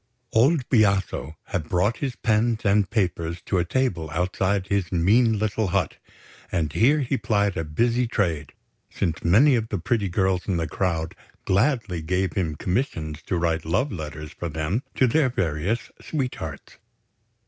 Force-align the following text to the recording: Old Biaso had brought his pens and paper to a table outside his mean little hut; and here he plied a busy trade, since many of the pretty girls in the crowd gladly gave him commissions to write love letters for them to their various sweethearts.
Old 0.33 0.67
Biaso 0.69 1.35
had 1.43 1.69
brought 1.69 1.97
his 1.97 2.15
pens 2.15 2.61
and 2.65 2.89
paper 2.89 3.35
to 3.35 3.57
a 3.59 3.63
table 3.63 4.09
outside 4.09 4.65
his 4.65 4.91
mean 4.91 5.37
little 5.37 5.67
hut; 5.67 5.97
and 6.51 6.73
here 6.73 7.01
he 7.01 7.17
plied 7.19 7.55
a 7.55 7.63
busy 7.63 8.07
trade, 8.07 8.51
since 8.89 9.23
many 9.23 9.53
of 9.53 9.69
the 9.69 9.77
pretty 9.77 10.09
girls 10.09 10.47
in 10.47 10.57
the 10.57 10.67
crowd 10.67 11.13
gladly 11.45 12.01
gave 12.01 12.33
him 12.33 12.55
commissions 12.55 13.21
to 13.27 13.37
write 13.37 13.63
love 13.63 13.91
letters 13.91 14.31
for 14.31 14.49
them 14.49 14.81
to 14.95 15.05
their 15.05 15.29
various 15.29 15.91
sweethearts. 16.01 16.77